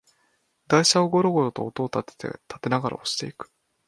[0.67, 2.17] 台車をゴロゴロと音をたて
[2.69, 3.51] ながら押していく